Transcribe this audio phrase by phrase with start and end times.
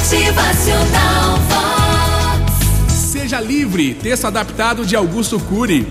[0.00, 2.94] Motivacional Vox.
[2.94, 5.86] Seja livre, texto adaptado de Augusto Cury.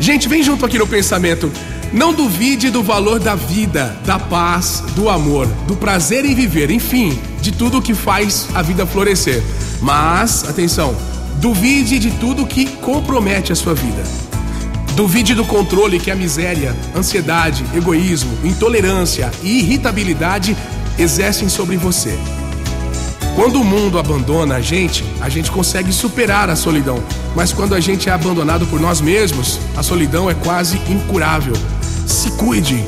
[0.00, 1.50] Gente, vem junto aqui no pensamento.
[1.92, 7.16] Não duvide do valor da vida, da paz, do amor, do prazer em viver, enfim,
[7.40, 9.40] de tudo que faz a vida florescer.
[9.80, 10.96] Mas, atenção,
[11.36, 14.02] duvide de tudo que compromete a sua vida.
[14.96, 20.56] Duvide do controle que a miséria, ansiedade, egoísmo, intolerância e irritabilidade
[20.98, 22.18] exercem sobre você.
[23.38, 27.00] Quando o mundo abandona a gente, a gente consegue superar a solidão.
[27.36, 31.52] Mas quando a gente é abandonado por nós mesmos, a solidão é quase incurável.
[32.04, 32.84] Se cuide.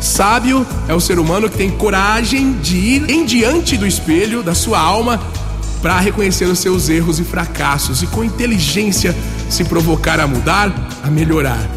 [0.00, 4.54] Sábio é o ser humano que tem coragem de ir em diante do espelho da
[4.54, 5.20] sua alma
[5.82, 9.14] para reconhecer os seus erros e fracassos e com inteligência
[9.50, 10.72] se provocar a mudar,
[11.04, 11.68] a melhorar.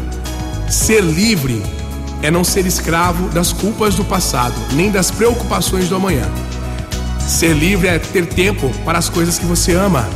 [0.70, 1.62] Ser livre
[2.22, 6.26] é não ser escravo das culpas do passado, nem das preocupações do amanhã.
[7.40, 10.06] Ser livre é ter tempo para as coisas que você ama,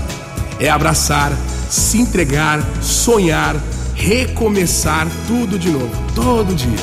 [0.61, 1.33] é abraçar,
[1.71, 3.57] se entregar, sonhar,
[3.95, 6.77] recomeçar tudo de novo, todo dia.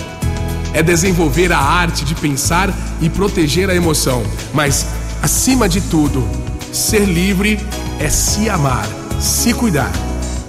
[0.73, 4.87] É desenvolver a arte de pensar e proteger a emoção, mas
[5.21, 6.27] acima de tudo,
[6.73, 7.59] ser livre
[7.99, 8.87] é se amar,
[9.19, 9.91] se cuidar.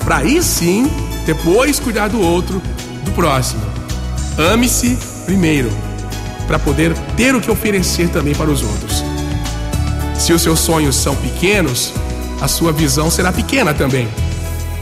[0.03, 0.91] Para aí sim,
[1.27, 2.63] depois cuidar do outro,
[3.05, 3.61] do próximo.
[4.39, 5.70] Ame-se primeiro,
[6.47, 9.12] para poder ter o que oferecer também para os outros.
[10.23, 11.92] Se os seus sonhos são pequenos,
[12.41, 14.09] a sua visão será pequena também.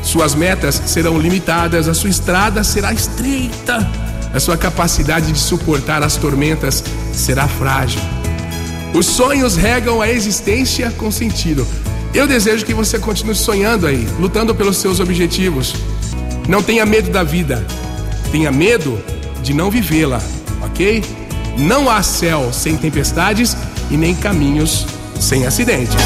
[0.02, 3.90] Suas metas serão limitadas, a sua estrada será estreita,
[4.34, 8.02] a sua capacidade de suportar as tormentas será frágil.
[8.92, 11.66] Os sonhos regam a existência com sentido.
[12.12, 15.74] Eu desejo que você continue sonhando aí, lutando pelos seus objetivos.
[16.46, 17.66] Não tenha medo da vida,
[18.30, 19.02] tenha medo
[19.42, 20.20] de não vivê-la,
[20.60, 21.02] ok?
[21.56, 23.56] Não há céu sem tempestades
[23.90, 25.96] e nem caminhos sem acidentes.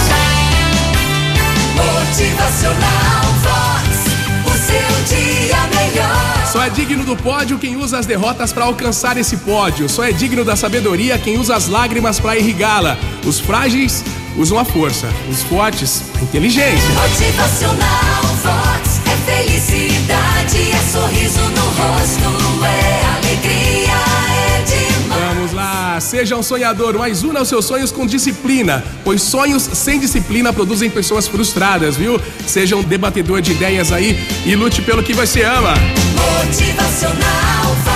[1.74, 4.04] Motivacional Vox.
[4.44, 6.46] O seu dia melhor.
[6.50, 9.88] Só é digno do pódio quem usa as derrotas para alcançar esse pódio.
[9.88, 12.96] Só é digno da sabedoria quem usa as lágrimas para irrigá-la.
[13.24, 14.04] Os frágeis
[14.36, 16.88] usam a força, os fortes a inteligência.
[16.90, 19.00] Motivacional Vox.
[19.06, 19.63] É felicidade,
[26.14, 30.88] seja um sonhador, mas una os seus sonhos com disciplina, pois sonhos sem disciplina produzem
[30.88, 32.20] pessoas frustradas, viu?
[32.46, 34.16] Seja um debatedor de ideias aí
[34.46, 35.74] e lute pelo que você ama.
[36.14, 37.93] Motivacional.